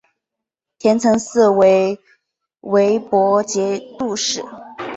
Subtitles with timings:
[0.79, 1.99] 田承嗣为
[2.61, 4.41] 魏博节度使。